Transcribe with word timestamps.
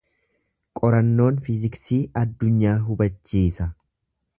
Qorannoon 0.79 1.37
fiiziksii 1.49 2.01
addunyaa 2.23 2.77
hubachiisa. 2.89 3.71